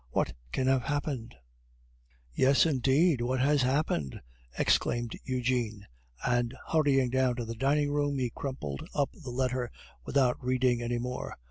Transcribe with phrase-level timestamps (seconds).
[0.09, 1.35] What can have happened?..."
[2.33, 4.19] "Yes, indeed, what has happened?"
[4.57, 5.85] exclaimed Eugene,
[6.25, 9.69] and, hurrying down to the dining room, he crumpled up the letter
[10.03, 11.35] without reading any more.